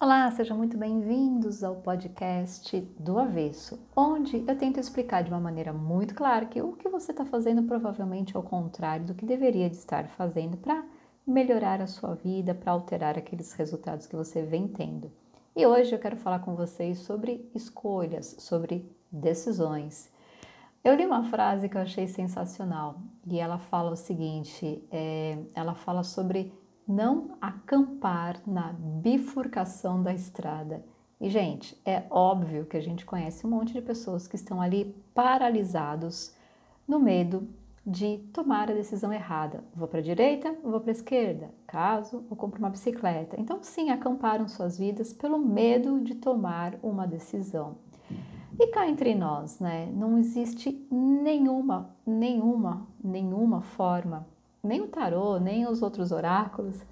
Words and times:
Olá, 0.00 0.30
sejam 0.30 0.56
muito 0.56 0.78
bem-vindos 0.78 1.64
ao 1.64 1.74
podcast 1.74 2.80
do 3.00 3.18
Avesso, 3.18 3.80
onde 3.96 4.44
eu 4.46 4.56
tento 4.56 4.78
explicar 4.78 5.24
de 5.24 5.30
uma 5.30 5.40
maneira 5.40 5.72
muito 5.72 6.14
clara 6.14 6.46
que 6.46 6.62
o 6.62 6.74
que 6.74 6.88
você 6.88 7.10
está 7.10 7.24
fazendo 7.24 7.64
provavelmente 7.64 8.36
é 8.36 8.38
o 8.38 8.42
contrário 8.44 9.06
do 9.06 9.14
que 9.14 9.26
deveria 9.26 9.68
de 9.68 9.74
estar 9.74 10.06
fazendo 10.06 10.56
para 10.56 10.84
melhorar 11.26 11.82
a 11.82 11.88
sua 11.88 12.14
vida, 12.14 12.54
para 12.54 12.70
alterar 12.70 13.18
aqueles 13.18 13.52
resultados 13.54 14.06
que 14.06 14.14
você 14.14 14.40
vem 14.40 14.68
tendo. 14.68 15.10
E 15.56 15.66
hoje 15.66 15.92
eu 15.92 15.98
quero 15.98 16.16
falar 16.16 16.38
com 16.38 16.54
vocês 16.54 16.98
sobre 17.00 17.50
escolhas, 17.52 18.36
sobre 18.38 18.88
decisões. 19.10 20.12
Eu 20.84 20.94
li 20.94 21.04
uma 21.04 21.24
frase 21.24 21.68
que 21.68 21.76
eu 21.76 21.82
achei 21.82 22.06
sensacional 22.06 23.00
e 23.26 23.40
ela 23.40 23.58
fala 23.58 23.90
o 23.90 23.96
seguinte: 23.96 24.80
é, 24.92 25.38
ela 25.56 25.74
fala 25.74 26.04
sobre 26.04 26.52
não 26.88 27.36
acampar 27.38 28.40
na 28.46 28.72
bifurcação 28.72 30.02
da 30.02 30.14
estrada. 30.14 30.82
E, 31.20 31.28
gente, 31.28 31.78
é 31.84 32.04
óbvio 32.08 32.64
que 32.64 32.76
a 32.76 32.80
gente 32.80 33.04
conhece 33.04 33.46
um 33.46 33.50
monte 33.50 33.74
de 33.74 33.82
pessoas 33.82 34.26
que 34.26 34.36
estão 34.36 34.62
ali 34.62 34.96
paralisados 35.12 36.34
no 36.86 36.98
medo 36.98 37.46
de 37.84 38.18
tomar 38.32 38.70
a 38.70 38.74
decisão 38.74 39.12
errada. 39.12 39.62
Vou 39.74 39.86
para 39.86 39.98
a 39.98 40.02
direita, 40.02 40.54
vou 40.62 40.80
para 40.80 40.90
a 40.90 40.92
esquerda, 40.92 41.50
caso 41.66 42.24
ou 42.30 42.36
compro 42.36 42.58
uma 42.58 42.70
bicicleta. 42.70 43.38
Então, 43.38 43.58
sim, 43.62 43.90
acamparam 43.90 44.48
suas 44.48 44.78
vidas 44.78 45.12
pelo 45.12 45.38
medo 45.38 46.00
de 46.00 46.14
tomar 46.14 46.78
uma 46.82 47.06
decisão. 47.06 47.76
E 48.58 48.66
cá 48.68 48.88
entre 48.88 49.14
nós, 49.14 49.60
né, 49.60 49.90
não 49.94 50.18
existe 50.18 50.86
nenhuma, 50.90 51.94
nenhuma, 52.06 52.86
nenhuma 53.02 53.60
forma 53.60 54.26
nem 54.62 54.80
o 54.80 54.88
tarô, 54.88 55.38
nem 55.38 55.66
os 55.66 55.82
outros 55.82 56.12
oráculos, 56.12 56.84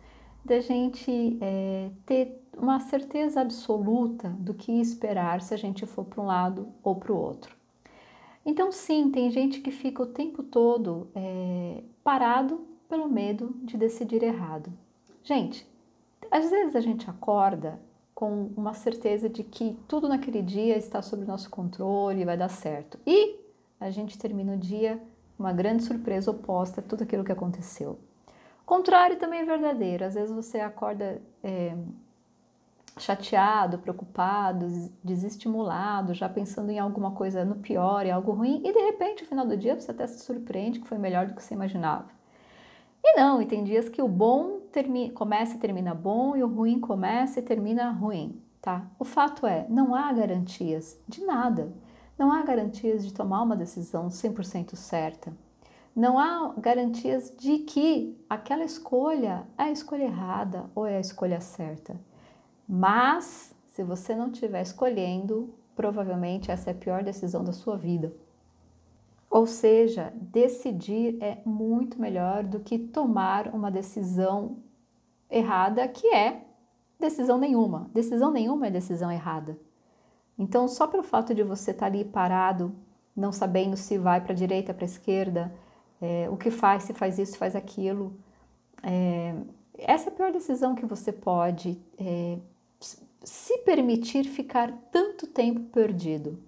da 0.45 0.61
gente 0.61 1.39
é, 1.41 1.91
ter 2.05 2.41
uma 2.57 2.81
certeza 2.81 3.41
absoluta 3.41 4.29
do 4.39 4.55
que 4.55 4.73
esperar 4.73 5.41
se 5.41 5.53
a 5.53 5.57
gente 5.57 5.85
for 5.85 6.05
para 6.05 6.23
um 6.23 6.27
lado 6.27 6.69
ou 6.83 6.97
para 6.97 7.13
o 7.13 7.17
outro. 7.17 7.57
Então, 8.45 8.71
sim, 8.71 9.11
tem 9.11 9.31
gente 9.31 9.61
que 9.61 9.73
fica 9.73 10.03
o 10.03 10.07
tempo 10.07 10.43
todo 10.43 11.09
é, 11.15 11.83
parado 12.05 12.61
pelo 12.89 13.09
medo 13.09 13.57
de 13.63 13.77
decidir 13.77 14.23
errado. 14.23 14.73
Gente, 15.25 15.67
às 16.31 16.49
vezes 16.49 16.77
a 16.77 16.81
gente 16.81 17.11
acorda 17.11 17.81
com 18.15 18.51
uma 18.57 18.73
certeza 18.73 19.29
de 19.29 19.43
que 19.43 19.77
tudo 19.89 20.09
naquele 20.09 20.41
dia 20.41 20.79
está 20.79 21.03
sob 21.03 21.25
nosso 21.25 21.51
controle 21.51 22.23
e 22.23 22.25
vai 22.25 22.37
dar 22.37 22.49
certo. 22.49 22.99
E 23.05 23.37
a 23.81 23.91
gente 23.91 24.17
termina 24.17 24.55
o 24.55 24.57
dia 24.57 25.03
uma 25.39 25.53
grande 25.53 25.83
surpresa 25.83 26.31
oposta 26.31 26.81
a 26.81 26.85
tudo 26.85 27.03
aquilo 27.03 27.25
que 27.25 27.33
aconteceu. 27.33 27.99
O 28.63 28.67
contrário 28.67 29.17
também 29.17 29.41
é 29.41 29.45
verdadeiro. 29.45 30.05
Às 30.05 30.15
vezes 30.15 30.35
você 30.35 30.59
acorda 30.61 31.21
é, 31.43 31.77
chateado, 32.99 33.79
preocupado, 33.79 34.67
desestimulado, 35.05 36.15
já 36.15 36.29
pensando 36.29 36.71
em 36.71 36.79
alguma 36.79 37.11
coisa 37.11 37.45
no 37.45 37.57
pior, 37.57 38.07
em 38.07 38.11
algo 38.11 38.33
ruim, 38.33 38.63
e 38.65 38.73
de 38.73 38.81
repente, 38.81 39.23
no 39.23 39.29
final 39.29 39.47
do 39.47 39.57
dia, 39.57 39.79
você 39.79 39.91
até 39.91 40.07
se 40.07 40.21
surpreende 40.21 40.81
que 40.81 40.89
foi 40.89 40.99
melhor 40.99 41.27
do 41.27 41.35
que 41.35 41.43
você 41.43 41.55
imaginava. 41.55 42.07
E 43.05 43.17
não, 43.17 43.41
e 43.41 43.47
tem 43.47 43.63
dias 43.63 43.89
que 43.89 44.03
o 44.03 44.09
bom 44.09 44.61
começa 45.15 45.57
e 45.57 45.59
termina 45.59 45.95
bom, 45.95 46.37
e 46.37 46.43
o 46.43 46.49
ruim 46.49 46.81
começa 46.81 47.39
e 47.39 47.43
termina 47.43 47.91
ruim, 47.91 48.41
tá? 48.61 48.87
O 48.99 49.05
fato 49.05 49.47
é, 49.47 49.67
não 49.69 49.95
há 49.95 50.13
garantias 50.13 50.99
de 51.07 51.25
nada. 51.25 51.73
Não 52.19 52.33
há 52.33 52.43
garantias 52.43 53.05
de 53.05 53.13
tomar 53.13 53.43
uma 53.43 53.57
decisão 53.57 54.09
100% 54.09 54.75
certa. 54.75 55.37
Não 55.95 56.19
há 56.19 56.55
garantias 56.59 57.31
de 57.37 57.59
que 57.59 58.17
aquela 58.29 58.65
escolha 58.65 59.47
é 59.59 59.65
a 59.65 59.71
escolha 59.71 60.05
errada 60.05 60.71
ou 60.75 60.87
é 60.87 60.97
a 60.97 61.01
escolha 61.01 61.41
certa. 61.41 61.99
Mas, 62.67 63.55
se 63.69 63.83
você 63.83 64.15
não 64.15 64.31
estiver 64.31 64.63
escolhendo, 64.63 65.55
provavelmente 65.75 66.51
essa 66.51 66.71
é 66.71 66.73
a 66.73 66.77
pior 66.77 67.03
decisão 67.03 67.45
da 67.45 67.53
sua 67.53 67.77
vida. 67.77 68.15
Ou 69.29 69.47
seja, 69.47 70.13
decidir 70.17 71.19
é 71.23 71.43
muito 71.45 72.01
melhor 72.01 72.45
do 72.45 72.61
que 72.61 72.79
tomar 72.79 73.49
uma 73.49 73.71
decisão 73.71 74.57
errada, 75.29 75.87
que 75.87 76.07
é 76.15 76.45
decisão 76.99 77.37
nenhuma. 77.37 77.91
Decisão 77.93 78.31
nenhuma 78.31 78.69
é 78.69 78.71
decisão 78.71 79.13
errada. 79.13 79.59
Então, 80.39 80.69
só 80.69 80.87
pelo 80.87 81.03
fato 81.03 81.35
de 81.35 81.43
você 81.43 81.71
estar 81.71 81.81
tá 81.81 81.87
ali 81.87 82.05
parado, 82.05 82.75
não 83.15 83.33
sabendo 83.33 83.77
se 83.77 83.97
vai 83.97 84.21
para 84.21 84.33
a 84.33 84.37
direita, 84.37 84.75
para 84.75 84.85
a 84.85 84.87
esquerda, 84.87 85.53
é, 86.01 86.29
o 86.31 86.37
que 86.37 86.51
faz, 86.51 86.83
se 86.83 86.93
faz 86.93 87.19
isso, 87.19 87.33
se 87.33 87.39
faz 87.39 87.57
aquilo, 87.57 88.15
é, 88.83 89.35
essa 89.79 90.11
é 90.11 90.13
a 90.13 90.15
pior 90.15 90.33
decisão 90.33 90.75
que 90.75 90.87
você 90.87 91.13
pode 91.13 91.81
é, 91.99 92.39
se 93.25 93.59
permitir 93.59 94.25
ficar 94.25 94.73
tanto 94.93 95.27
tempo 95.27 95.61
perdido. 95.61 96.39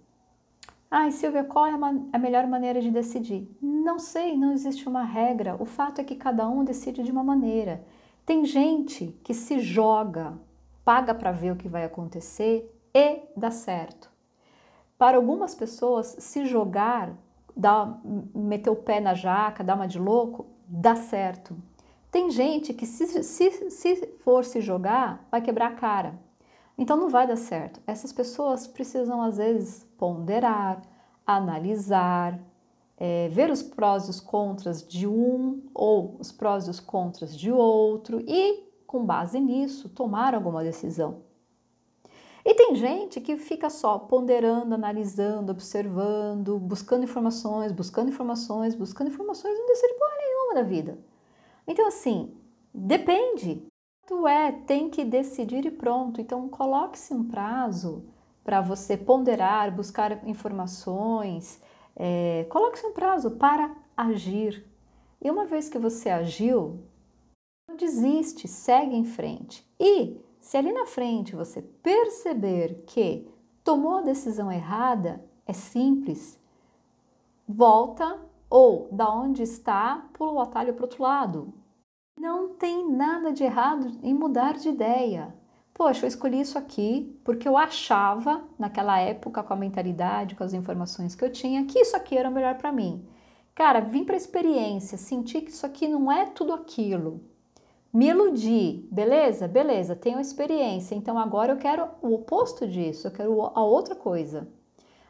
Ai, 0.90 1.10
Silvia, 1.10 1.44
qual 1.44 1.66
é 1.66 1.72
a 2.12 2.18
melhor 2.18 2.46
maneira 2.46 2.80
de 2.80 2.90
decidir? 2.90 3.46
Não 3.60 3.98
sei, 3.98 4.36
não 4.36 4.52
existe 4.52 4.88
uma 4.88 5.04
regra. 5.04 5.56
O 5.60 5.66
fato 5.66 6.00
é 6.00 6.04
que 6.04 6.14
cada 6.14 6.48
um 6.48 6.64
decide 6.64 7.02
de 7.02 7.12
uma 7.12 7.22
maneira. 7.22 7.84
Tem 8.24 8.44
gente 8.46 9.14
que 9.22 9.34
se 9.34 9.58
joga, 9.58 10.38
paga 10.84 11.14
para 11.14 11.30
ver 11.30 11.52
o 11.52 11.56
que 11.56 11.68
vai 11.68 11.84
acontecer 11.84 12.74
e 12.98 13.22
dá 13.36 13.50
certo. 13.50 14.10
Para 14.98 15.16
algumas 15.16 15.54
pessoas, 15.54 16.16
se 16.18 16.44
jogar, 16.44 17.14
meter 18.34 18.70
o 18.70 18.76
pé 18.76 18.98
na 18.98 19.14
jaca, 19.14 19.62
dar 19.62 19.76
uma 19.76 19.86
de 19.86 19.98
louco, 19.98 20.46
dá 20.66 20.96
certo. 20.96 21.56
Tem 22.10 22.30
gente 22.30 22.74
que, 22.74 22.86
se, 22.86 23.22
se, 23.22 23.70
se 23.70 23.96
for 24.18 24.44
se 24.44 24.60
jogar, 24.60 25.24
vai 25.30 25.40
quebrar 25.40 25.68
a 25.68 25.74
cara. 25.74 26.18
Então 26.76 26.96
não 26.96 27.08
vai 27.08 27.26
dar 27.26 27.36
certo. 27.36 27.80
Essas 27.86 28.12
pessoas 28.12 28.66
precisam, 28.66 29.22
às 29.22 29.36
vezes, 29.36 29.86
ponderar, 29.96 30.82
analisar, 31.24 32.40
é, 32.96 33.28
ver 33.28 33.50
os 33.50 33.62
prós 33.62 34.06
e 34.06 34.10
os 34.10 34.20
contras 34.20 34.82
de 34.82 35.06
um 35.06 35.62
ou 35.72 36.16
os 36.18 36.32
prós 36.32 36.66
e 36.66 36.70
os 36.70 36.80
contras 36.80 37.36
de 37.36 37.52
outro 37.52 38.20
e, 38.26 38.64
com 38.86 39.04
base 39.04 39.38
nisso, 39.38 39.88
tomar 39.88 40.34
alguma 40.34 40.64
decisão. 40.64 41.27
E 42.48 42.54
tem 42.54 42.74
gente 42.74 43.20
que 43.20 43.36
fica 43.36 43.68
só 43.68 43.98
ponderando, 43.98 44.74
analisando, 44.74 45.52
observando, 45.52 46.58
buscando 46.58 47.04
informações, 47.04 47.72
buscando 47.72 48.08
informações, 48.08 48.74
buscando 48.74 49.10
informações 49.10 49.54
e 49.54 49.58
não 49.58 49.66
decide 49.66 49.92
porra 49.98 50.16
nenhuma 50.16 50.54
da 50.54 50.62
vida. 50.62 50.98
Então, 51.66 51.86
assim, 51.86 52.34
depende. 52.72 53.62
Tu 54.06 54.26
é, 54.26 54.50
tem 54.50 54.88
que 54.88 55.04
decidir 55.04 55.66
e 55.66 55.70
pronto. 55.70 56.22
Então, 56.22 56.48
coloque-se 56.48 57.12
um 57.12 57.22
prazo 57.22 58.06
para 58.42 58.62
você 58.62 58.96
ponderar, 58.96 59.70
buscar 59.70 60.26
informações. 60.26 61.60
É, 61.94 62.46
coloque-se 62.48 62.86
um 62.86 62.94
prazo 62.94 63.32
para 63.32 63.76
agir. 63.94 64.66
E 65.20 65.30
uma 65.30 65.44
vez 65.44 65.68
que 65.68 65.78
você 65.78 66.08
agiu, 66.08 66.80
desiste, 67.76 68.48
segue 68.48 68.96
em 68.96 69.04
frente. 69.04 69.70
E 69.78 70.18
se 70.48 70.56
ali 70.56 70.72
na 70.72 70.86
frente 70.86 71.36
você 71.36 71.60
perceber 71.60 72.82
que 72.86 73.30
tomou 73.62 73.98
a 73.98 74.00
decisão 74.00 74.50
errada, 74.50 75.22
é 75.44 75.52
simples. 75.52 76.40
Volta 77.46 78.18
ou 78.48 78.88
da 78.90 79.12
onde 79.12 79.42
está, 79.42 80.08
pula 80.14 80.32
o 80.32 80.40
atalho 80.40 80.72
para 80.72 80.80
o 80.80 80.84
outro 80.86 81.02
lado. 81.02 81.52
Não 82.18 82.54
tem 82.54 82.90
nada 82.90 83.30
de 83.30 83.44
errado 83.44 83.98
em 84.02 84.14
mudar 84.14 84.54
de 84.54 84.70
ideia. 84.70 85.36
Poxa, 85.74 86.06
eu 86.06 86.08
escolhi 86.08 86.40
isso 86.40 86.56
aqui 86.56 87.14
porque 87.22 87.46
eu 87.46 87.58
achava, 87.58 88.42
naquela 88.58 88.98
época, 88.98 89.42
com 89.42 89.52
a 89.52 89.56
mentalidade, 89.56 90.34
com 90.34 90.44
as 90.44 90.54
informações 90.54 91.14
que 91.14 91.22
eu 91.22 91.30
tinha, 91.30 91.66
que 91.66 91.78
isso 91.78 91.94
aqui 91.94 92.16
era 92.16 92.30
o 92.30 92.32
melhor 92.32 92.54
para 92.54 92.72
mim. 92.72 93.06
Cara, 93.54 93.80
vim 93.80 94.02
para 94.02 94.14
a 94.14 94.16
experiência, 94.16 94.96
senti 94.96 95.42
que 95.42 95.50
isso 95.50 95.66
aqui 95.66 95.86
não 95.86 96.10
é 96.10 96.24
tudo 96.24 96.54
aquilo. 96.54 97.20
Me 97.92 98.08
iludi, 98.08 98.86
beleza? 98.92 99.48
Beleza, 99.48 99.96
tenho 99.96 100.20
experiência, 100.20 100.94
então 100.94 101.18
agora 101.18 101.52
eu 101.52 101.56
quero 101.56 101.88
o 102.02 102.14
oposto 102.14 102.66
disso, 102.66 103.06
eu 103.06 103.10
quero 103.10 103.42
a 103.54 103.64
outra 103.64 103.94
coisa. 103.94 104.46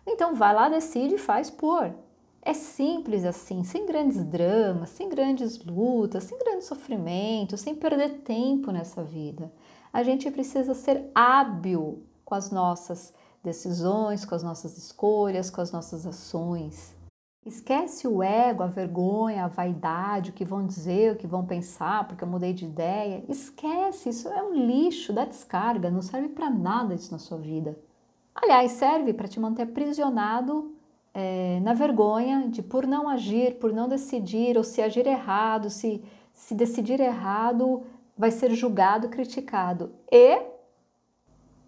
Então 0.07 0.35
vai 0.35 0.55
lá, 0.55 0.69
decide 0.69 1.17
e 1.17 1.19
faz 1.19 1.51
por. 1.51 1.93
É 2.41 2.55
simples 2.55 3.25
assim, 3.25 3.65
sem 3.65 3.85
grandes 3.85 4.25
dramas, 4.25 4.91
sem 4.91 5.09
grandes 5.09 5.63
lutas, 5.65 6.25
sem 6.25 6.39
grande 6.39 6.65
sofrimento, 6.65 7.57
sem 7.57 7.75
perder 7.75 8.21
tempo 8.21 8.71
nessa 8.71 9.03
vida. 9.03 9.53
A 9.93 10.03
gente 10.03 10.31
precisa 10.31 10.73
ser 10.73 11.11
hábil 11.15 12.05
com 12.25 12.35
as 12.35 12.51
nossas 12.51 13.13
decisões, 13.43 14.25
com 14.25 14.35
as 14.35 14.43
nossas 14.43 14.79
escolhas, 14.79 15.51
com 15.51 15.61
as 15.61 15.73
nossas 15.73 16.07
ações. 16.07 16.97
Esquece 17.49 18.07
o 18.07 18.23
ego, 18.23 18.63
a 18.63 18.67
vergonha, 18.67 19.45
a 19.45 19.49
vaidade, 19.49 20.31
o 20.31 20.33
que 20.33 20.45
vão 20.45 20.67
dizer, 20.67 21.13
o 21.13 21.17
que 21.17 21.27
vão 21.27 21.45
pensar, 21.47 22.07
porque 22.07 22.23
eu 22.23 22.29
mudei 22.29 22.53
de 22.53 22.65
ideia. 22.65 23.25
Esquece, 23.29 24.11
isso 24.11 24.29
é 24.29 24.43
um 24.43 24.55
lixo, 24.55 25.13
dá 25.13 25.25
descarga, 25.25 25.91
não 25.91 26.03
serve 26.03 26.29
para 26.29 26.51
nada 26.51 26.95
isso 26.95 27.11
na 27.11 27.19
sua 27.19 27.39
vida. 27.39 27.79
Aliás, 28.35 28.73
serve 28.73 29.13
para 29.13 29.27
te 29.27 29.41
manter 29.41 29.63
aprisionado 29.63 30.73
é, 31.15 31.59
na 31.61 31.73
vergonha 31.73 32.49
de 32.49 32.63
por 32.63 32.87
não 32.87 33.09
agir, 33.09 33.59
por 33.59 33.73
não 33.73 33.89
decidir, 33.89 34.57
ou 34.57 34.63
se 34.63 34.81
agir 34.81 35.07
errado, 35.07 35.71
se, 35.71 36.05
se 36.33 36.55
decidir 36.55 37.01
errado, 37.01 37.83
vai 38.17 38.31
ser 38.31 38.53
julgado, 38.53 39.09
criticado. 39.09 39.91
E 40.13 40.59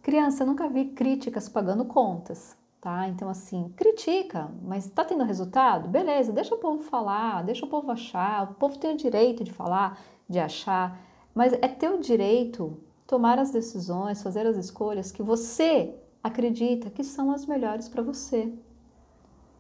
Criança, 0.03 0.47
nunca 0.47 0.69
vi 0.69 0.87
críticas 0.87 1.49
pagando 1.49 1.85
contas, 1.85 2.57
tá? 2.81 3.09
Então, 3.09 3.29
assim, 3.29 3.73
critica, 3.77 4.51
mas 4.63 4.89
tá 4.89 5.05
tendo 5.05 5.25
resultado? 5.25 5.89
Beleza, 5.89 6.33
deixa 6.33 6.55
o 6.55 6.59
povo 6.59 6.83
falar, 6.83 7.43
deixa 7.45 7.67
o 7.67 7.69
povo 7.69 7.91
achar, 7.91 8.51
o 8.51 8.55
povo 8.55 8.79
tem 8.79 8.95
o 8.95 8.97
direito 8.97 9.45
de 9.45 9.53
falar, 9.53 10.01
de 10.29 10.39
achar, 10.39 10.99
mas 11.35 11.53
é 11.53 11.69
teu 11.69 11.99
direito 11.99 12.83
tomar 13.07 13.39
as 13.39 13.51
decisões, 13.51 14.23
fazer 14.23 14.47
as 14.47 14.57
escolhas 14.57 15.13
que 15.13 15.23
você 15.23 15.95
acredita 16.23 16.91
que 16.91 17.05
são 17.05 17.33
as 17.33 17.45
melhores 17.45 17.89
para 17.89 18.03
você. 18.03 18.53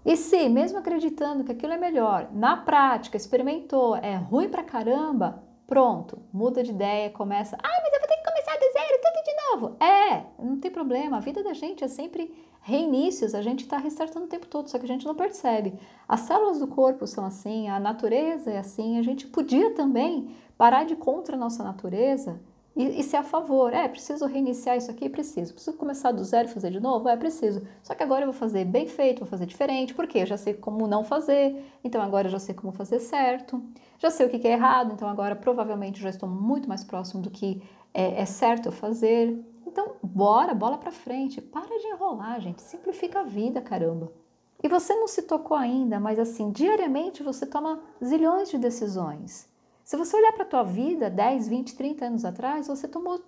E 0.05 0.17
se, 0.17 0.49
mesmo 0.49 0.79
acreditando 0.79 1.45
que 1.45 1.53
aquilo 1.53 1.75
é 1.75 1.77
melhor, 1.77 2.29
na 2.33 2.57
prática, 2.57 3.19
experimentou, 3.19 3.97
é 3.97 4.17
ruim 4.17 4.49
pra 4.49 4.63
caramba, 4.63 5.43
pronto, 5.67 6.23
muda 6.33 6.63
de 6.63 6.71
ideia, 6.71 7.11
começa, 7.11 7.57
ai, 7.63 7.81
mas 7.83 7.93
eu 7.93 8.01
vou 8.01 8.09
ter 8.09 8.17
que 8.17 8.25
começar 8.25 8.57
do 8.57 8.73
zero, 8.73 9.01
tudo 9.03 9.25
de 9.25 9.37
novo. 9.51 9.77
É, 9.85 10.43
não 10.43 10.59
tem 10.59 10.71
problema, 10.71 11.19
a 11.19 11.21
vida 11.21 11.43
da 11.43 11.53
gente 11.53 11.85
é 11.85 11.89
sempre 11.89 12.33
reinícios, 12.61 13.35
a 13.35 13.43
gente 13.43 13.65
está 13.65 13.79
restartando 13.79 14.27
o 14.27 14.29
tempo 14.29 14.47
todo, 14.47 14.69
só 14.69 14.79
que 14.79 14.85
a 14.85 14.89
gente 14.89 15.07
não 15.07 15.15
percebe. 15.15 15.75
As 16.07 16.21
células 16.21 16.59
do 16.59 16.67
corpo 16.67 17.07
são 17.07 17.25
assim, 17.25 17.69
a 17.69 17.81
natureza 17.81 18.51
é 18.51 18.59
assim, 18.59 18.99
a 18.99 19.03
gente 19.03 19.27
podia 19.27 19.75
também 19.75 20.35
parar 20.57 20.85
de 20.85 20.95
contra 20.95 21.37
a 21.37 21.39
nossa 21.39 21.65
natureza 21.65 22.39
e, 22.77 23.01
e 23.01 23.03
ser 23.03 23.17
a 23.17 23.23
favor. 23.23 23.73
É, 23.73 23.89
preciso 23.89 24.27
reiniciar 24.27 24.77
isso 24.77 24.91
aqui? 24.91 25.09
Preciso. 25.09 25.55
Preciso 25.55 25.77
começar 25.77 26.13
do 26.13 26.23
zero 26.23 26.49
e 26.49 26.53
fazer 26.53 26.71
de 26.71 26.81
novo? 26.81 27.09
É, 27.09 27.17
preciso. 27.17 27.63
Só 27.83 27.95
que 27.95 28.03
agora 28.03 28.23
eu 28.23 28.31
vou 28.31 28.39
fazer 28.39 28.65
bem 28.65 28.87
feito, 28.87 29.21
vou 29.21 29.29
fazer 29.29 29.47
diferente, 29.47 29.95
porque 29.95 30.19
eu 30.19 30.27
já 30.27 30.37
sei 30.37 30.55
como 30.55 30.87
não 30.87 31.03
fazer, 31.03 31.65
então 31.83 32.01
agora 32.01 32.29
eu 32.29 32.33
já 32.33 32.39
sei 32.39 32.55
como 32.55 32.73
fazer 32.73 33.01
certo. 33.01 33.63
Já 33.99 34.11
sei 34.11 34.27
o 34.27 34.31
que 34.31 34.47
é 34.47 34.53
errado, 34.53 34.93
então 34.95 35.09
agora 35.09 35.35
provavelmente 35.37 36.01
já 36.01 36.09
estou 36.09 36.29
muito 36.29 36.69
mais 36.69 36.85
próximo 36.85 37.23
do 37.23 37.31
que 37.31 37.63
é, 37.93 38.23
é 38.23 38.25
certo 38.25 38.67
eu 38.67 38.73
fazer. 38.73 39.39
Então, 39.71 39.95
bora, 40.03 40.53
bola 40.53 40.77
para 40.77 40.91
frente. 40.91 41.41
Para 41.41 41.79
de 41.79 41.87
enrolar, 41.87 42.41
gente. 42.41 42.61
Simplifica 42.61 43.21
a 43.21 43.23
vida, 43.23 43.61
caramba. 43.61 44.13
E 44.63 44.69
você 44.69 44.95
não 44.95 45.07
se 45.07 45.23
tocou 45.23 45.57
ainda, 45.57 46.01
mas 46.01 46.19
assim, 46.19 46.51
diariamente 46.51 47.23
você 47.23 47.47
toma 47.47 47.81
zilhões 48.05 48.51
de 48.51 48.59
decisões. 48.59 49.49
Se 49.85 49.97
você 49.97 50.17
olhar 50.17 50.33
para 50.33 50.43
a 50.43 50.49
tua 50.49 50.63
vida 50.65 51.09
10, 51.09 51.49
20, 51.49 51.77
30 51.77 52.05
anos 52.05 52.25
atrás, 52.25 52.67
você 52.67 52.87
tomou 52.87 53.23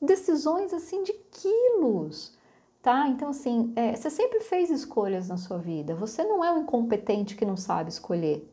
decisões 0.00 0.72
assim 0.72 1.02
de 1.02 1.12
quilos, 1.12 2.36
tá? 2.80 3.06
Então 3.08 3.28
assim, 3.28 3.72
é, 3.76 3.94
você 3.94 4.08
sempre 4.08 4.40
fez 4.40 4.70
escolhas 4.70 5.28
na 5.28 5.36
sua 5.36 5.58
vida. 5.58 5.94
Você 5.96 6.24
não 6.24 6.44
é 6.44 6.50
um 6.50 6.62
incompetente 6.62 7.36
que 7.36 7.44
não 7.44 7.56
sabe 7.56 7.90
escolher. 7.90 8.48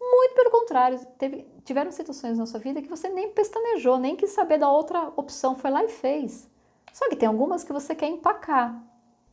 Muito 0.00 0.34
pelo 0.34 0.50
contrário, 0.50 1.04
teve, 1.18 1.46
tiveram 1.64 1.92
situações 1.92 2.38
na 2.38 2.46
sua 2.46 2.58
vida 2.58 2.80
que 2.80 2.88
você 2.88 3.08
nem 3.08 3.30
pestanejou, 3.30 3.98
nem 3.98 4.16
quis 4.16 4.30
saber 4.30 4.58
da 4.58 4.70
outra 4.70 5.12
opção, 5.16 5.54
foi 5.54 5.70
lá 5.70 5.84
e 5.84 5.88
fez. 5.88 6.48
Só 6.92 7.08
que 7.08 7.16
tem 7.16 7.28
algumas 7.28 7.64
que 7.64 7.72
você 7.72 7.94
quer 7.94 8.08
empacar. 8.08 8.82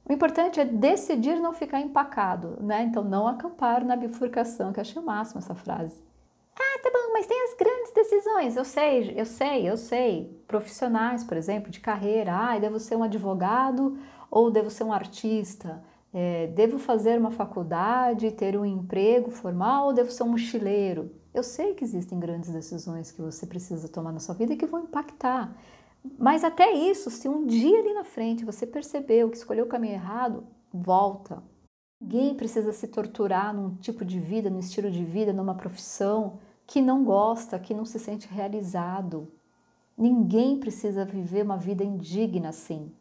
O 0.07 0.13
importante 0.13 0.59
é 0.59 0.65
decidir 0.65 1.39
não 1.39 1.51
ficar 1.51 1.81
empacado, 1.81 2.57
né? 2.62 2.83
Então 2.83 3.04
não 3.04 3.27
acampar 3.27 3.83
na 3.83 3.95
bifurcação, 3.95 4.71
que 4.71 4.80
eu 4.80 4.81
achei 4.81 5.01
o 5.01 5.06
máximo 5.06 5.39
essa 5.39 5.54
frase. 5.54 6.01
Ah, 6.57 6.80
tá 6.81 6.89
bom, 6.92 7.13
mas 7.13 7.27
tem 7.27 7.38
as 7.44 7.57
grandes 7.57 7.94
decisões. 7.94 8.56
Eu 8.56 8.63
sei, 8.63 9.13
eu 9.18 9.25
sei, 9.25 9.69
eu 9.69 9.77
sei. 9.77 10.42
Profissionais, 10.48 11.24
por 11.24 11.36
exemplo, 11.36 11.69
de 11.69 11.80
carreira. 11.80 12.33
Ah, 12.33 12.57
devo 12.57 12.80
ser 12.80 12.95
um 12.95 13.04
advogado 13.04 13.98
ou 14.31 14.50
devo 14.50 14.69
ser 14.69 14.86
um 14.86 14.94
artista? 14.94 15.83
É, 16.13 16.48
devo 16.48 16.80
fazer 16.80 17.19
uma 17.19 17.31
faculdade, 17.31 18.31
ter 18.31 18.57
um 18.57 18.65
emprego 18.65 19.30
formal 19.30 19.88
ou 19.88 19.94
devo 19.94 20.09
ser 20.09 20.24
um 20.24 20.30
mochileiro? 20.30 21.12
Eu 21.33 21.44
sei 21.44 21.75
que 21.75 21.83
existem 21.83 22.18
grandes 22.19 22.50
decisões 22.50 23.12
que 23.12 23.21
você 23.21 23.45
precisa 23.45 23.88
tomar 23.88 24.12
na 24.12 24.19
sua 24.19 24.33
vida 24.33 24.54
e 24.54 24.57
que 24.57 24.65
vão 24.65 24.80
impactar. 24.80 25.56
Mas 26.18 26.44
até 26.44 26.71
isso, 26.71 27.09
se 27.09 27.27
um 27.27 27.45
dia 27.45 27.80
ali 27.80 27.94
na 27.94 28.04
frente 28.04 28.45
você 28.45 28.65
percebeu 28.65 29.30
que 29.30 29.38
escolheu 29.38 29.65
o 29.65 29.69
caminho 29.69 29.94
errado, 29.94 30.45
volta. 30.71 31.44
Ninguém 32.00 32.36
precisa 32.36 32.71
se 32.71 32.88
torturar 32.88 33.54
num 33.54 33.75
tipo 33.75 34.06
de 34.06 34.19
vida, 34.19 34.50
num 34.50 34.59
estilo 34.59 34.92
de 34.92 35.04
vida, 35.04 35.33
numa 35.33 35.56
profissão 35.56 36.39
que 36.65 36.81
não 36.81 37.04
gosta, 37.04 37.57
que 37.57 37.74
não 37.74 37.86
se 37.86 37.98
sente 37.98 38.27
realizado. 38.27 39.31
Ninguém 39.98 40.59
precisa 40.59 41.04
viver 41.04 41.44
uma 41.44 41.57
vida 41.57 41.83
indigna 41.83 42.50
assim. 42.50 42.92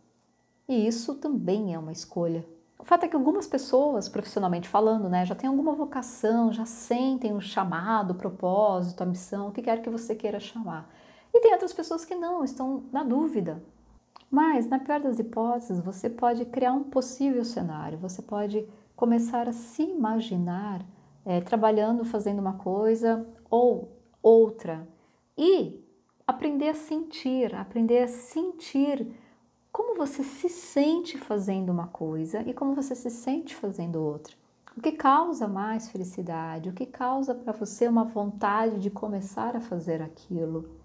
E 0.68 0.86
isso 0.86 1.16
também 1.16 1.74
é 1.74 1.78
uma 1.78 1.92
escolha. 1.92 2.46
O 2.78 2.84
fato 2.84 3.04
é 3.04 3.08
que 3.08 3.16
algumas 3.16 3.46
pessoas, 3.46 4.08
profissionalmente 4.08 4.68
falando, 4.68 5.08
né, 5.08 5.24
já 5.24 5.34
têm 5.34 5.48
alguma 5.48 5.74
vocação, 5.74 6.52
já 6.52 6.64
sentem 6.64 7.34
o 7.34 7.40
chamado, 7.40 8.12
o 8.12 8.14
propósito, 8.14 9.02
a 9.02 9.06
missão, 9.06 9.48
o 9.48 9.52
que 9.52 9.62
quer 9.62 9.82
que 9.82 9.90
você 9.90 10.14
queira 10.14 10.38
chamar. 10.40 10.88
E 11.36 11.40
tem 11.42 11.52
outras 11.52 11.74
pessoas 11.74 12.02
que 12.02 12.14
não, 12.14 12.42
estão 12.42 12.84
na 12.90 13.04
dúvida. 13.04 13.62
Mas, 14.30 14.66
na 14.70 14.78
pior 14.78 15.00
das 15.00 15.18
hipóteses, 15.18 15.78
você 15.84 16.08
pode 16.08 16.46
criar 16.46 16.72
um 16.72 16.84
possível 16.84 17.44
cenário, 17.44 17.98
você 17.98 18.22
pode 18.22 18.66
começar 18.96 19.46
a 19.46 19.52
se 19.52 19.82
imaginar 19.82 20.82
é, 21.26 21.42
trabalhando, 21.42 22.06
fazendo 22.06 22.38
uma 22.38 22.54
coisa 22.54 23.28
ou 23.50 23.92
outra 24.22 24.88
e 25.36 25.78
aprender 26.26 26.70
a 26.70 26.74
sentir, 26.74 27.54
aprender 27.54 28.04
a 28.04 28.08
sentir 28.08 29.06
como 29.70 29.94
você 29.94 30.24
se 30.24 30.48
sente 30.48 31.18
fazendo 31.18 31.68
uma 31.68 31.88
coisa 31.88 32.40
e 32.48 32.54
como 32.54 32.74
você 32.74 32.94
se 32.94 33.10
sente 33.10 33.54
fazendo 33.54 33.96
outra. 33.96 34.34
O 34.74 34.80
que 34.80 34.92
causa 34.92 35.46
mais 35.46 35.90
felicidade? 35.90 36.70
O 36.70 36.72
que 36.72 36.86
causa 36.86 37.34
para 37.34 37.52
você 37.52 37.86
uma 37.86 38.04
vontade 38.04 38.78
de 38.78 38.88
começar 38.88 39.54
a 39.54 39.60
fazer 39.60 40.00
aquilo? 40.00 40.75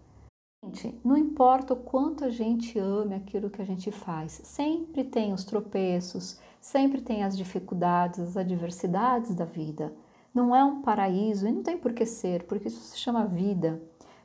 Gente, 0.63 0.99
não 1.03 1.17
importa 1.17 1.73
o 1.73 1.77
quanto 1.77 2.23
a 2.23 2.29
gente 2.29 2.77
ame 2.77 3.15
aquilo 3.15 3.49
que 3.49 3.61
a 3.61 3.65
gente 3.65 3.91
faz, 3.91 4.41
sempre 4.43 5.03
tem 5.03 5.33
os 5.33 5.43
tropeços, 5.43 6.39
sempre 6.59 7.01
tem 7.01 7.23
as 7.23 7.35
dificuldades, 7.35 8.19
as 8.19 8.37
adversidades 8.37 9.33
da 9.33 9.45
vida 9.45 9.91
não 10.33 10.55
é 10.55 10.63
um 10.63 10.81
paraíso 10.81 11.47
e 11.47 11.51
não 11.51 11.61
tem 11.61 11.77
por 11.77 11.93
que 11.93 12.05
ser, 12.05 12.43
porque 12.43 12.67
isso 12.67 12.81
se 12.81 12.97
chama 12.97 13.25
vida. 13.25 13.81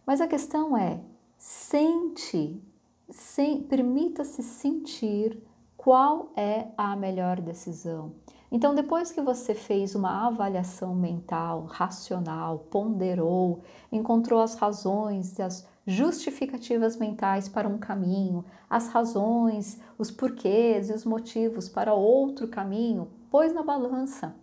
Mas 0.06 0.20
a 0.20 0.28
questão 0.28 0.76
é: 0.76 1.00
sente, 1.36 2.62
sem, 3.10 3.62
permita-se 3.62 4.42
sentir 4.42 5.42
qual 5.76 6.30
é 6.36 6.68
a 6.76 6.96
melhor 6.96 7.40
decisão. 7.40 8.12
Então, 8.50 8.74
depois 8.74 9.10
que 9.10 9.20
você 9.20 9.54
fez 9.54 9.96
uma 9.96 10.28
avaliação 10.28 10.94
mental, 10.94 11.64
racional, 11.64 12.60
ponderou, 12.70 13.62
encontrou 13.90 14.40
as 14.40 14.54
razões 14.54 15.36
e 15.38 15.42
as 15.42 15.66
justificativas 15.86 16.96
mentais 16.96 17.48
para 17.48 17.68
um 17.68 17.78
caminho, 17.78 18.44
as 18.68 18.88
razões, 18.88 19.80
os 19.96 20.10
porquês 20.10 20.90
e 20.90 20.92
os 20.92 21.04
motivos 21.04 21.68
para 21.68 21.94
outro 21.94 22.48
caminho, 22.48 23.08
pôs 23.30 23.52
na 23.54 23.62
balança 23.62 24.34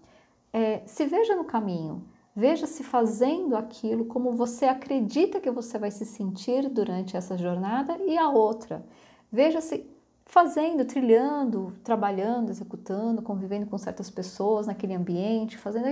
é, 0.54 0.84
se 0.86 1.06
veja 1.06 1.36
no 1.36 1.44
caminho, 1.44 2.06
veja-se 2.36 2.84
fazendo 2.84 3.56
aquilo 3.58 4.06
como 4.06 4.32
você 4.32 4.66
acredita 4.66 5.42
que 5.42 5.50
você 5.50 5.80
vai 5.80 5.90
se 5.90 6.06
sentir 6.06 6.70
durante 6.70 7.18
essa 7.18 7.36
jornada 7.36 7.98
e 8.06 8.16
a 8.16 8.30
outra. 8.30 8.86
Veja-se 9.32 9.90
fazendo, 10.26 10.86
trilhando, 10.86 11.74
trabalhando, 11.84 12.52
executando, 12.52 13.24
convivendo 13.24 13.66
com 13.66 13.78
certas 13.80 14.12
pessoas 14.12 14.68
naquele 14.68 14.94
ambiente, 14.94 15.58
fazendo. 15.58 15.86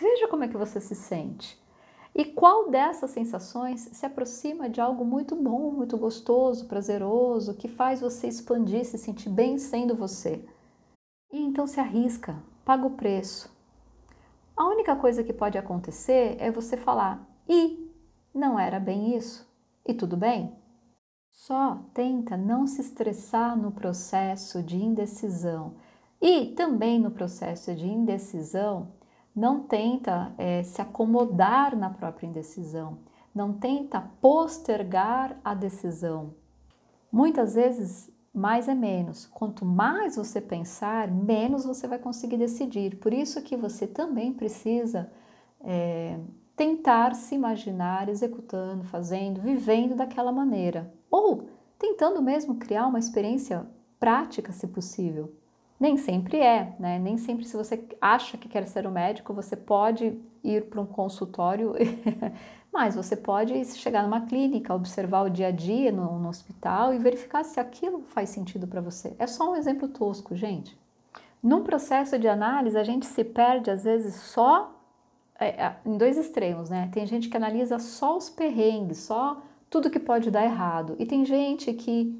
Veja 0.00 0.28
como 0.28 0.44
é 0.44 0.48
que 0.48 0.56
você 0.56 0.80
se 0.80 0.94
sente. 0.94 1.60
E 2.14 2.24
qual 2.24 2.70
dessas 2.70 3.10
sensações 3.10 3.88
se 3.92 4.04
aproxima 4.04 4.68
de 4.68 4.80
algo 4.80 5.04
muito 5.04 5.36
bom, 5.36 5.70
muito 5.70 5.96
gostoso, 5.96 6.66
prazeroso, 6.66 7.54
que 7.54 7.68
faz 7.68 8.00
você 8.00 8.26
expandir, 8.26 8.84
se 8.84 8.98
sentir 8.98 9.30
bem 9.30 9.58
sendo 9.58 9.94
você? 9.94 10.44
E 11.32 11.40
então 11.40 11.66
se 11.66 11.78
arrisca, 11.78 12.42
paga 12.64 12.86
o 12.86 12.90
preço, 12.90 13.50
a 14.60 14.68
única 14.68 14.94
coisa 14.94 15.24
que 15.24 15.32
pode 15.32 15.56
acontecer 15.56 16.36
é 16.38 16.50
você 16.50 16.76
falar: 16.76 17.26
e 17.48 17.90
não 18.34 18.58
era 18.58 18.78
bem 18.78 19.16
isso? 19.16 19.50
E 19.86 19.94
tudo 19.94 20.18
bem? 20.18 20.54
Só 21.30 21.78
tenta 21.94 22.36
não 22.36 22.66
se 22.66 22.82
estressar 22.82 23.56
no 23.56 23.72
processo 23.72 24.62
de 24.62 24.76
indecisão. 24.76 25.76
E 26.20 26.48
também 26.48 27.00
no 27.00 27.10
processo 27.10 27.74
de 27.74 27.86
indecisão, 27.86 28.92
não 29.34 29.60
tenta 29.60 30.32
é, 30.36 30.62
se 30.62 30.80
acomodar 30.82 31.76
na 31.76 31.90
própria 31.90 32.26
indecisão, 32.26 32.98
não 33.34 33.52
tenta 33.52 34.00
postergar 34.20 35.38
a 35.44 35.54
decisão. 35.54 36.34
Muitas 37.12 37.54
vezes 37.54 38.10
mais 38.32 38.68
é 38.68 38.74
menos. 38.74 39.26
Quanto 39.26 39.64
mais 39.64 40.16
você 40.16 40.40
pensar, 40.40 41.10
menos 41.10 41.64
você 41.64 41.86
vai 41.86 41.98
conseguir 41.98 42.36
decidir. 42.36 42.96
Por 42.96 43.12
isso 43.12 43.42
que 43.42 43.56
você 43.56 43.86
também 43.86 44.32
precisa 44.32 45.10
é, 45.60 46.18
tentar 46.54 47.14
se 47.14 47.34
imaginar 47.34 48.08
executando, 48.08 48.84
fazendo, 48.84 49.40
vivendo 49.40 49.94
daquela 49.96 50.32
maneira. 50.32 50.92
Ou 51.10 51.48
tentando 51.78 52.22
mesmo 52.22 52.56
criar 52.56 52.86
uma 52.86 52.98
experiência 52.98 53.66
prática, 53.98 54.52
se 54.52 54.66
possível. 54.68 55.34
Nem 55.80 55.96
sempre 55.96 56.38
é, 56.38 56.76
né? 56.78 56.98
Nem 56.98 57.16
sempre, 57.16 57.44
se 57.46 57.56
você 57.56 57.82
acha 58.00 58.36
que 58.36 58.48
quer 58.48 58.68
ser 58.68 58.86
um 58.86 58.90
médico, 58.90 59.32
você 59.32 59.56
pode 59.56 60.20
ir 60.44 60.66
para 60.66 60.80
um 60.80 60.86
consultório 60.86 61.72
Mas 62.72 62.94
você 62.94 63.16
pode 63.16 63.64
chegar 63.76 64.04
numa 64.04 64.26
clínica, 64.26 64.74
observar 64.74 65.22
o 65.22 65.30
dia 65.30 65.48
a 65.48 65.50
dia 65.50 65.90
no, 65.90 66.20
no 66.20 66.28
hospital 66.28 66.94
e 66.94 66.98
verificar 66.98 67.44
se 67.44 67.58
aquilo 67.58 68.02
faz 68.02 68.30
sentido 68.30 68.66
para 68.66 68.80
você. 68.80 69.14
É 69.18 69.26
só 69.26 69.50
um 69.50 69.56
exemplo 69.56 69.88
tosco, 69.88 70.36
gente. 70.36 70.78
Num 71.42 71.64
processo 71.64 72.18
de 72.18 72.28
análise, 72.28 72.78
a 72.78 72.84
gente 72.84 73.06
se 73.06 73.24
perde 73.24 73.70
às 73.70 73.82
vezes 73.82 74.14
só 74.14 74.72
é, 75.38 75.48
é, 75.48 75.76
em 75.84 75.96
dois 75.96 76.16
extremos, 76.16 76.70
né? 76.70 76.88
Tem 76.92 77.04
gente 77.06 77.28
que 77.28 77.36
analisa 77.36 77.78
só 77.78 78.16
os 78.16 78.30
perrengues, 78.30 78.98
só 78.98 79.42
tudo 79.68 79.90
que 79.90 79.98
pode 79.98 80.30
dar 80.30 80.44
errado. 80.44 80.94
E 80.98 81.06
tem 81.06 81.24
gente 81.24 81.72
que 81.72 82.16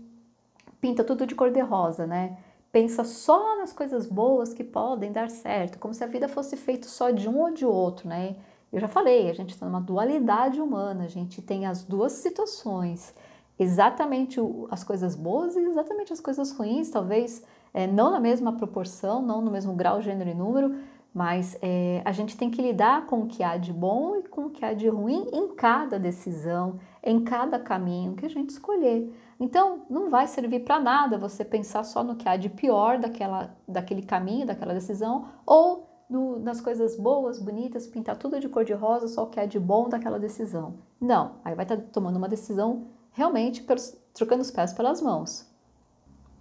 pinta 0.81 1.05
tudo 1.05 1.27
de 1.27 1.35
cor-de-rosa, 1.35 2.07
né? 2.07 2.37
Pensa 2.73 3.03
só 3.03 3.57
nas 3.57 3.73
coisas 3.73 4.07
boas 4.07 4.55
que 4.55 4.63
podem 4.63 5.11
dar 5.11 5.29
certo, 5.29 5.79
como 5.79 5.93
se 5.93 6.05
a 6.05 6.07
vida 6.07 6.29
fosse 6.29 6.57
feita 6.57 6.87
só 6.87 7.11
de 7.11 7.29
um 7.29 7.41
ou 7.41 7.51
de 7.51 7.67
outro, 7.67 8.09
né? 8.09 8.37
Eu 8.73 8.79
já 8.79 8.87
falei, 8.87 9.29
a 9.29 9.35
gente 9.35 9.51
está 9.51 9.67
numa 9.67 9.81
dualidade 9.81 10.61
humana, 10.61 11.05
a 11.05 11.09
gente 11.09 11.43
tem 11.43 11.67
as 11.67 11.83
duas 11.83 12.13
situações, 12.13 13.13
exatamente 13.59 14.39
as 14.71 14.85
coisas 14.85 15.17
boas 15.17 15.57
e 15.57 15.61
exatamente 15.61 16.13
as 16.13 16.21
coisas 16.21 16.53
ruins, 16.53 16.89
talvez 16.91 17.45
é, 17.75 17.89
não 17.89 18.13
na 18.13 18.21
mesma 18.21 18.53
proporção, 18.53 19.21
não 19.21 19.41
no 19.41 19.51
mesmo 19.51 19.75
grau, 19.75 20.01
gênero 20.01 20.31
e 20.31 20.35
número, 20.35 20.77
mas 21.13 21.59
é, 21.61 22.01
a 22.05 22.13
gente 22.13 22.37
tem 22.37 22.51
que 22.51 22.63
lidar 22.63 23.07
com 23.07 23.23
o 23.23 23.27
que 23.27 23.43
há 23.43 23.57
de 23.57 23.73
bom 23.73 24.15
e 24.17 24.23
com 24.23 24.47
o 24.47 24.51
que 24.51 24.65
há 24.65 24.73
de 24.73 24.89
ruim 24.89 25.29
em 25.33 25.49
cada 25.49 25.99
decisão, 25.99 26.79
em 27.03 27.25
cada 27.25 27.59
caminho 27.59 28.15
que 28.15 28.27
a 28.27 28.29
gente 28.29 28.51
escolher. 28.51 29.13
Então, 29.39 29.83
não 29.89 30.11
vai 30.11 30.27
servir 30.27 30.61
para 30.61 30.79
nada 30.79 31.17
você 31.17 31.45
pensar 31.45 31.85
só 31.85 32.05
no 32.05 32.17
que 32.17 32.29
há 32.29 32.37
de 32.37 32.51
pior 32.51 32.99
daquela, 32.99 33.57
daquele 33.67 34.03
caminho, 34.03 34.47
daquela 34.47 34.75
decisão, 34.75 35.29
ou 35.47 35.89
no, 36.11 36.39
nas 36.39 36.61
coisas 36.61 36.97
boas, 36.97 37.41
bonitas, 37.41 37.87
pintar 37.87 38.17
tudo 38.17 38.41
de 38.41 38.49
cor 38.49 38.65
de 38.65 38.73
rosa, 38.73 39.09
só 39.09 39.23
o 39.23 39.29
que 39.29 39.41
há 39.41 39.47
de 39.47 39.59
bom 39.59 39.89
daquela 39.89 40.19
decisão. 40.19 40.75
Não, 41.01 41.37
aí 41.45 41.55
vai 41.55 41.65
estar 41.65 41.77
tá 41.77 41.83
tomando 41.93 42.17
uma 42.17 42.29
decisão 42.29 42.89
realmente 43.13 43.65
trocando 44.13 44.43
os 44.43 44.51
pés 44.51 44.73
pelas 44.73 45.01
mãos. 45.01 45.49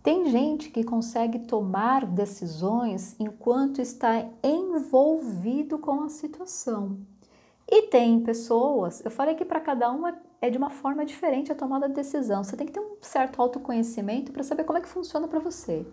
Tem 0.02 0.30
gente 0.30 0.70
que 0.70 0.84
consegue 0.84 1.40
tomar 1.40 2.06
decisões 2.06 3.16
enquanto 3.20 3.80
está 3.80 4.26
envolvido 4.42 5.78
com 5.78 6.04
a 6.04 6.10
situação. 6.10 7.00
E 7.72 7.84
tem 7.84 8.20
pessoas, 8.22 9.00
eu 9.06 9.12
falei 9.12 9.36
que 9.36 9.46
para 9.46 9.60
cada 9.60 9.92
uma 9.92 10.18
é 10.42 10.50
de 10.50 10.58
uma 10.58 10.72
forma 10.72 11.06
diferente 11.06 11.52
a 11.52 11.56
tomada 11.56 11.88
de 11.88 11.94
decisão. 11.94 12.44
Você 12.44 12.58
tem 12.58 12.66
que 12.66 12.74
ter 12.74 12.80
um 12.80 12.96
certo 13.00 13.40
autoconhecimento 13.40 14.32
para 14.32 14.42
saber 14.42 14.64
como 14.64 14.80
é 14.80 14.82
que 14.82 14.88
funciona 14.88 15.28
para 15.28 15.40
você. 15.40 15.86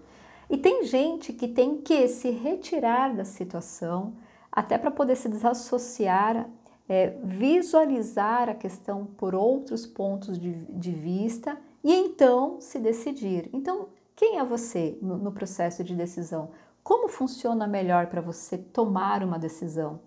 E 0.49 0.57
tem 0.57 0.85
gente 0.85 1.35
que 1.35 1.47
tem 1.47 1.77
que 1.79 2.09
se 2.09 2.31
retirar 2.31 3.15
da 3.15 3.27
situação 3.27 4.15
até 4.51 4.79
para 4.79 4.91
poder 4.91 5.17
se 5.17 5.29
desassociar, 5.29 6.49
é, 6.89 7.11
visualizar 7.23 8.49
a 8.49 8.55
questão 8.55 9.05
por 9.05 9.35
outros 9.35 9.85
pontos 9.85 10.39
de, 10.39 10.55
de 10.55 10.93
vista 10.93 11.59
e 11.85 11.93
então 11.93 12.59
se 12.59 12.79
decidir. 12.79 13.51
Então, 13.53 13.89
quem 14.15 14.39
é 14.39 14.45
você 14.45 14.97
no, 15.03 15.19
no 15.19 15.33
processo 15.33 15.85
de 15.85 15.95
decisão? 15.95 16.53
Como 16.83 17.09
funciona 17.09 17.67
melhor 17.67 18.07
para 18.07 18.23
você 18.23 18.57
tomar 18.57 19.23
uma 19.23 19.39
decisão? 19.39 20.01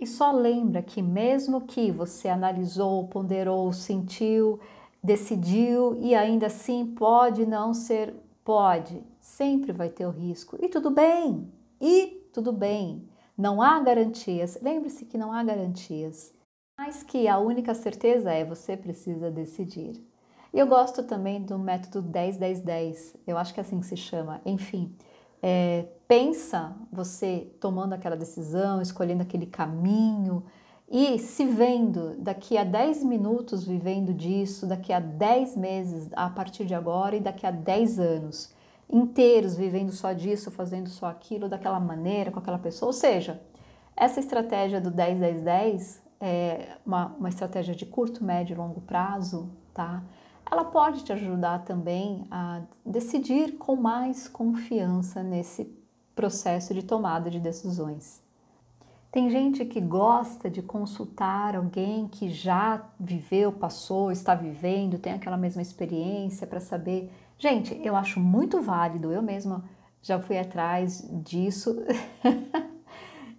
E 0.00 0.06
só 0.06 0.32
lembra 0.32 0.82
que, 0.82 1.02
mesmo 1.02 1.60
que 1.60 1.92
você 1.92 2.28
analisou, 2.28 3.06
ponderou, 3.08 3.70
sentiu, 3.70 4.58
decidiu 5.02 5.94
e 6.00 6.14
ainda 6.14 6.46
assim 6.46 6.86
pode 6.86 7.44
não 7.44 7.74
ser, 7.74 8.14
pode, 8.42 9.04
sempre 9.20 9.72
vai 9.72 9.90
ter 9.90 10.06
o 10.06 10.10
risco. 10.10 10.56
E 10.58 10.68
tudo 10.68 10.90
bem, 10.90 11.52
e 11.78 12.28
tudo 12.32 12.50
bem. 12.50 13.06
Não 13.36 13.60
há 13.60 13.78
garantias. 13.80 14.58
Lembre-se 14.62 15.04
que 15.04 15.18
não 15.18 15.32
há 15.32 15.42
garantias. 15.42 16.32
Mas 16.78 17.02
que 17.02 17.28
a 17.28 17.38
única 17.38 17.74
certeza 17.74 18.32
é 18.32 18.42
você 18.42 18.76
precisa 18.76 19.30
decidir. 19.30 20.02
E 20.52 20.58
eu 20.58 20.66
gosto 20.66 21.02
também 21.02 21.42
do 21.42 21.58
método 21.58 22.02
10-10-10, 22.02 23.16
eu 23.26 23.38
acho 23.38 23.54
que 23.54 23.60
é 23.60 23.62
assim 23.62 23.80
que 23.80 23.86
se 23.86 23.96
chama. 23.96 24.40
Enfim, 24.44 24.94
é, 25.42 25.86
pensa 26.06 26.76
você 26.92 27.50
tomando 27.60 27.92
aquela 27.92 28.16
decisão, 28.16 28.80
escolhendo 28.82 29.22
aquele 29.22 29.46
caminho 29.46 30.44
e 30.90 31.18
se 31.18 31.44
vendo 31.44 32.16
daqui 32.18 32.58
a 32.58 32.64
10 32.64 33.04
minutos 33.04 33.64
vivendo 33.64 34.12
disso, 34.12 34.66
daqui 34.66 34.92
a 34.92 34.98
10 34.98 35.56
meses 35.56 36.08
a 36.12 36.28
partir 36.28 36.64
de 36.64 36.74
agora 36.74 37.14
e 37.14 37.20
daqui 37.20 37.46
a 37.46 37.50
10 37.50 38.00
anos 38.00 38.52
inteiros 38.92 39.56
vivendo 39.56 39.92
só 39.92 40.12
disso, 40.12 40.50
fazendo 40.50 40.88
só 40.88 41.06
aquilo, 41.06 41.48
daquela 41.48 41.78
maneira, 41.78 42.32
com 42.32 42.40
aquela 42.40 42.58
pessoa. 42.58 42.88
Ou 42.88 42.92
seja, 42.92 43.40
essa 43.96 44.18
estratégia 44.18 44.80
do 44.80 44.90
10-10-10 44.90 46.00
é 46.20 46.76
uma, 46.84 47.06
uma 47.18 47.28
estratégia 47.28 47.74
de 47.74 47.86
curto, 47.86 48.24
médio 48.24 48.54
e 48.54 48.56
longo 48.56 48.80
prazo, 48.80 49.48
tá? 49.72 50.02
Ela 50.50 50.64
pode 50.64 51.04
te 51.04 51.12
ajudar 51.12 51.64
também 51.64 52.26
a 52.30 52.62
decidir 52.84 53.56
com 53.56 53.76
mais 53.76 54.26
confiança 54.26 55.22
nesse 55.22 55.64
processo 56.14 56.74
de 56.74 56.82
tomada 56.82 57.30
de 57.30 57.38
decisões. 57.38 58.22
Tem 59.12 59.30
gente 59.30 59.64
que 59.64 59.80
gosta 59.80 60.48
de 60.48 60.62
consultar 60.62 61.56
alguém 61.56 62.06
que 62.06 62.30
já 62.30 62.84
viveu, 62.98 63.52
passou, 63.52 64.12
está 64.12 64.34
vivendo, 64.34 64.98
tem 64.98 65.12
aquela 65.12 65.36
mesma 65.36 65.62
experiência 65.62 66.46
para 66.46 66.60
saber. 66.60 67.12
Gente, 67.38 67.80
eu 67.84 67.96
acho 67.96 68.20
muito 68.20 68.60
válido, 68.60 69.10
eu 69.10 69.22
mesma 69.22 69.64
já 70.02 70.20
fui 70.20 70.38
atrás 70.38 71.08
disso. 71.24 71.76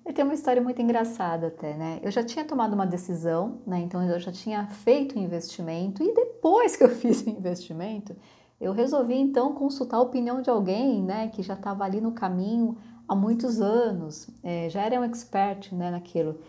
E 0.06 0.12
tem 0.12 0.26
uma 0.26 0.34
história 0.34 0.62
muito 0.62 0.82
engraçada 0.82 1.48
até, 1.48 1.78
né? 1.78 2.00
Eu 2.02 2.10
já 2.10 2.24
tinha 2.24 2.44
tomado 2.44 2.74
uma 2.74 2.88
decisão, 2.88 3.60
né? 3.68 3.80
Então 3.80 4.02
eu 4.04 4.20
já 4.20 4.32
tinha 4.32 4.66
feito 4.68 5.16
o 5.16 5.20
um 5.20 5.24
investimento 5.24 6.04
e 6.04 6.14
depois 6.14 6.76
que 6.76 6.84
eu 6.84 6.90
fiz 6.96 7.22
o 7.22 7.30
investimento, 7.30 8.16
eu 8.60 8.74
resolvi 8.74 9.16
então 9.16 9.54
consultar 9.54 9.98
a 9.98 10.02
opinião 10.02 10.42
de 10.42 10.50
alguém, 10.50 11.04
né? 11.04 11.28
Que 11.28 11.44
já 11.44 11.54
estava 11.54 11.84
ali 11.84 12.02
no 12.02 12.14
caminho 12.14 12.78
há 13.08 13.16
muitos 13.16 13.62
anos, 13.62 14.30
é, 14.44 14.70
já 14.70 14.82
era 14.82 15.00
um 15.00 15.04
expert, 15.04 15.74
né? 15.74 15.92
Naquilo. 15.92 16.40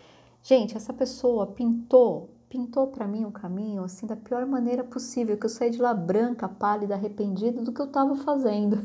Gente, 0.42 0.76
essa 0.76 0.92
pessoa 0.92 1.46
pintou, 1.46 2.30
pintou 2.48 2.86
para 2.86 3.06
mim 3.06 3.24
o 3.24 3.28
um 3.28 3.32
caminho 3.32 3.84
assim 3.84 4.06
da 4.06 4.16
pior 4.16 4.46
maneira 4.46 4.82
possível, 4.82 5.36
que 5.36 5.46
eu 5.46 5.50
saí 5.50 5.70
de 5.70 5.80
lá 5.80 5.92
branca, 5.92 6.48
pálida, 6.48 6.94
arrependida 6.94 7.60
do 7.60 7.72
que 7.72 7.80
eu 7.80 7.86
estava 7.86 8.16
fazendo. 8.16 8.78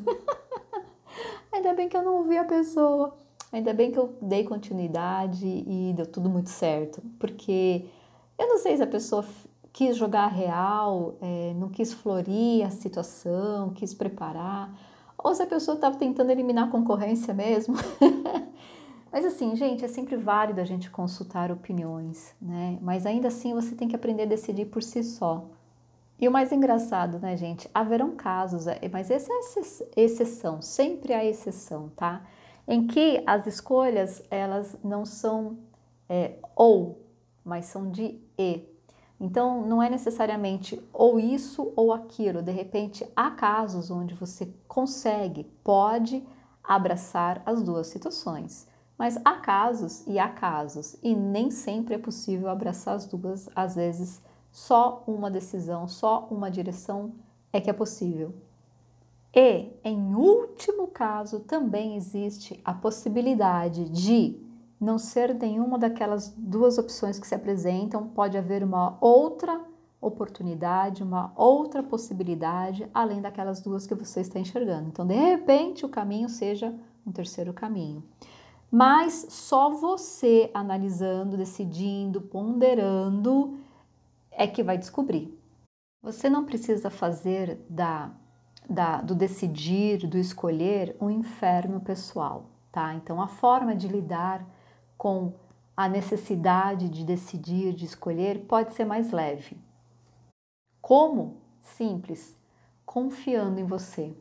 Ainda 1.51 1.73
bem 1.73 1.87
que 1.87 1.97
eu 1.97 2.03
não 2.03 2.17
ouvi 2.17 2.37
a 2.37 2.43
pessoa. 2.43 3.15
Ainda 3.51 3.73
bem 3.73 3.91
que 3.91 3.97
eu 3.97 4.15
dei 4.21 4.43
continuidade 4.43 5.45
e 5.45 5.93
deu 5.95 6.05
tudo 6.05 6.29
muito 6.29 6.49
certo, 6.49 7.01
porque 7.17 7.85
eu 8.37 8.47
não 8.47 8.57
sei 8.57 8.75
se 8.75 8.83
a 8.83 8.87
pessoa 8.87 9.25
quis 9.71 9.95
jogar 9.95 10.27
real, 10.27 11.15
é, 11.21 11.53
não 11.55 11.69
quis 11.69 11.93
florir 11.93 12.65
a 12.65 12.69
situação, 12.69 13.69
quis 13.69 13.93
preparar, 13.93 14.75
ou 15.17 15.33
se 15.33 15.41
a 15.41 15.47
pessoa 15.47 15.75
estava 15.75 15.95
tentando 15.97 16.31
eliminar 16.31 16.67
a 16.67 16.71
concorrência 16.71 17.33
mesmo. 17.33 17.75
Mas 19.11 19.23
assim, 19.23 19.55
gente, 19.55 19.85
é 19.85 19.87
sempre 19.87 20.15
válido 20.17 20.59
a 20.59 20.65
gente 20.65 20.89
consultar 20.89 21.51
opiniões, 21.51 22.35
né? 22.41 22.77
Mas 22.81 23.05
ainda 23.05 23.29
assim 23.29 23.53
você 23.53 23.73
tem 23.73 23.87
que 23.87 23.95
aprender 23.95 24.23
a 24.23 24.27
decidir 24.27 24.65
por 24.65 24.83
si 24.83 25.03
só. 25.03 25.45
E 26.19 26.27
o 26.27 26.31
mais 26.31 26.51
engraçado, 26.51 27.19
né, 27.19 27.37
gente? 27.37 27.69
Haverão 27.73 28.15
casos, 28.15 28.67
é, 28.67 28.79
mas 28.91 29.09
essa 29.09 29.31
é 29.31 30.01
exceção, 30.01 30.61
sempre 30.61 31.13
há 31.13 31.23
exceção, 31.23 31.89
tá? 31.95 32.23
Em 32.67 32.85
que 32.85 33.23
as 33.25 33.47
escolhas 33.47 34.21
elas 34.29 34.77
não 34.83 35.05
são 35.05 35.57
é, 36.09 36.37
ou, 36.55 37.05
mas 37.43 37.65
são 37.65 37.89
de 37.89 38.19
e. 38.37 38.63
Então 39.19 39.65
não 39.65 39.81
é 39.81 39.89
necessariamente 39.89 40.79
ou 40.93 41.19
isso 41.19 41.71
ou 41.75 41.93
aquilo. 41.93 42.41
De 42.41 42.51
repente 42.51 43.07
há 43.15 43.31
casos 43.31 43.89
onde 43.89 44.13
você 44.13 44.53
consegue, 44.67 45.45
pode 45.63 46.23
abraçar 46.63 47.41
as 47.45 47.63
duas 47.63 47.87
situações. 47.87 48.67
Mas 48.97 49.17
há 49.23 49.35
casos 49.35 50.05
e 50.07 50.17
há 50.17 50.27
casos, 50.27 50.97
e 51.03 51.15
nem 51.15 51.51
sempre 51.51 51.93
é 51.93 51.97
possível 51.99 52.49
abraçar 52.49 52.95
as 52.95 53.05
duas, 53.05 53.47
às 53.55 53.75
vezes 53.75 54.19
só 54.51 55.03
uma 55.05 55.29
decisão, 55.29 55.87
só 55.87 56.27
uma 56.31 56.49
direção 56.49 57.13
é 57.53 57.61
que 57.61 57.69
é 57.69 57.73
possível. 57.73 58.33
E, 59.33 59.71
em 59.83 60.15
último 60.15 60.87
caso, 60.87 61.41
também 61.41 61.95
existe 61.95 62.59
a 62.63 62.73
possibilidade 62.73 63.89
de 63.89 64.39
não 64.79 64.97
ser 64.97 65.33
nenhuma 65.33 65.77
daquelas 65.77 66.33
duas 66.37 66.77
opções 66.77 67.19
que 67.19 67.27
se 67.27 67.35
apresentam, 67.35 68.07
pode 68.07 68.37
haver 68.37 68.63
uma 68.63 68.97
outra 69.01 69.61
oportunidade, 69.99 71.03
uma 71.03 71.33
outra 71.35 71.81
possibilidade, 71.81 72.87
além 72.93 73.21
daquelas 73.21 73.61
duas 73.61 73.87
que 73.87 73.95
você 73.95 74.21
está 74.21 74.39
enxergando. 74.39 74.87
Então, 74.89 75.05
de 75.05 75.15
repente, 75.15 75.85
o 75.85 75.89
caminho 75.89 76.29
seja 76.29 76.73
um 77.05 77.11
terceiro 77.11 77.53
caminho. 77.53 78.03
Mas 78.69 79.27
só 79.29 79.69
você 79.69 80.51
analisando, 80.53 81.37
decidindo, 81.37 82.21
ponderando 82.21 83.57
é 84.29 84.45
que 84.45 84.61
vai 84.61 84.77
descobrir. 84.77 85.35
Você 86.01 86.29
não 86.29 86.45
precisa 86.45 86.89
fazer 86.89 87.65
da 87.69 88.11
da, 88.69 89.01
do 89.01 89.15
decidir, 89.15 90.07
do 90.07 90.17
escolher, 90.17 90.95
um 90.99 91.09
inferno 91.09 91.79
pessoal, 91.79 92.45
tá? 92.71 92.93
Então, 92.95 93.21
a 93.21 93.27
forma 93.27 93.75
de 93.75 93.87
lidar 93.87 94.45
com 94.97 95.33
a 95.75 95.87
necessidade 95.87 96.89
de 96.89 97.03
decidir, 97.03 97.73
de 97.73 97.85
escolher, 97.85 98.45
pode 98.45 98.73
ser 98.73 98.85
mais 98.85 99.11
leve. 99.11 99.57
Como? 100.81 101.37
Simples, 101.61 102.35
confiando 102.85 103.59
em 103.59 103.65
você. 103.65 104.15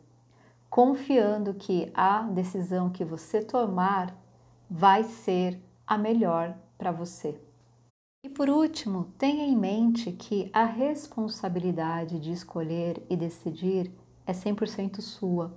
Confiando 0.69 1.55
que 1.55 1.90
a 1.95 2.23
decisão 2.23 2.90
que 2.90 3.05
você 3.05 3.40
tomar 3.43 4.14
vai 4.69 5.05
ser 5.05 5.61
a 5.87 5.97
melhor 5.97 6.57
para 6.76 6.90
você. 6.90 7.40
E 8.25 8.28
por 8.28 8.50
último, 8.50 9.05
tenha 9.16 9.45
em 9.45 9.57
mente 9.57 10.11
que 10.11 10.50
a 10.52 10.64
responsabilidade 10.64 12.19
de 12.19 12.33
escolher 12.33 13.00
e 13.09 13.16
decidir 13.16 13.93
é 14.26 14.33
100% 14.33 15.00
sua. 15.00 15.56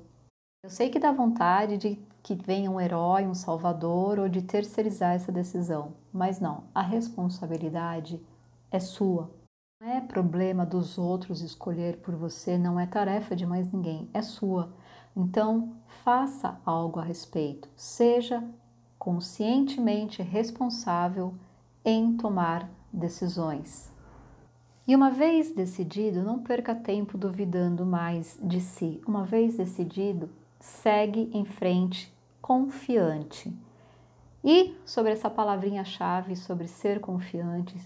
Eu 0.64 0.70
sei 0.70 0.90
que 0.90 1.00
dá 1.00 1.12
vontade 1.12 1.78
de 1.78 2.00
que 2.22 2.36
venha 2.36 2.70
um 2.70 2.80
herói, 2.80 3.26
um 3.26 3.34
salvador 3.34 4.20
ou 4.20 4.30
de 4.30 4.42
terceirizar 4.42 5.16
essa 5.16 5.32
decisão, 5.32 5.94
mas 6.12 6.40
não, 6.40 6.66
a 6.76 6.82
responsabilidade 6.82 8.22
é 8.70 8.80
sua. 8.80 9.32
Não 9.82 9.90
é 9.90 10.02
problema 10.02 10.66
dos 10.66 10.98
outros 10.98 11.42
escolher 11.42 11.98
por 12.02 12.14
você, 12.16 12.58
não 12.58 12.78
é 12.80 12.86
tarefa 12.86 13.36
de 13.36 13.46
mais 13.46 13.72
ninguém, 13.72 14.10
é 14.14 14.22
sua. 14.22 14.74
Então, 15.16 15.76
faça 16.04 16.60
algo 16.66 17.00
a 17.00 17.04
respeito, 17.04 17.70
seja 17.76 18.44
conscientemente 18.98 20.22
responsável 20.22 21.34
em 21.86 22.18
tomar 22.18 22.70
decisões. 22.92 23.92
E 24.90 24.96
uma 24.96 25.12
vez 25.12 25.52
decidido, 25.52 26.24
não 26.24 26.40
perca 26.40 26.74
tempo 26.74 27.16
duvidando 27.16 27.86
mais 27.86 28.40
de 28.42 28.60
si. 28.60 29.00
Uma 29.06 29.24
vez 29.24 29.56
decidido, 29.56 30.32
segue 30.60 31.30
em 31.32 31.46
frente 31.46 32.12
confiante. 32.42 33.56
E 34.44 34.76
sobre 34.84 35.12
essa 35.12 35.30
palavrinha-chave, 35.30 36.36
sobre 36.36 36.68
ser 36.68 37.00
confiante, 37.00 37.80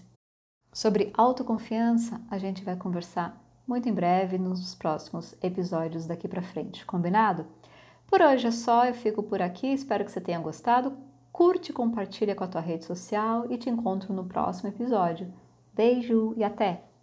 sobre 0.72 1.12
autoconfiança, 1.12 2.22
a 2.30 2.38
gente 2.38 2.64
vai 2.64 2.74
conversar 2.74 3.38
muito 3.68 3.86
em 3.86 3.92
breve 3.92 4.38
nos 4.38 4.74
próximos 4.74 5.34
episódios 5.42 6.06
daqui 6.06 6.26
para 6.26 6.40
frente, 6.40 6.86
combinado? 6.86 7.44
Por 8.06 8.22
hoje 8.22 8.46
é 8.46 8.50
só, 8.50 8.86
eu 8.86 8.94
fico 8.94 9.22
por 9.22 9.42
aqui, 9.42 9.66
espero 9.66 10.06
que 10.06 10.10
você 10.10 10.22
tenha 10.22 10.40
gostado. 10.40 10.96
Curte, 11.30 11.70
compartilha 11.70 12.34
com 12.34 12.44
a 12.44 12.48
tua 12.48 12.62
rede 12.62 12.86
social 12.86 13.44
e 13.52 13.58
te 13.58 13.68
encontro 13.68 14.14
no 14.14 14.24
próximo 14.24 14.70
episódio. 14.70 15.30
Beijo 15.74 16.32
e 16.38 16.42
até! 16.42 16.93